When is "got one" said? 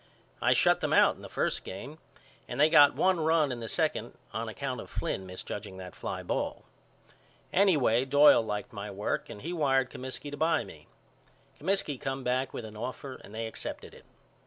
2.71-3.19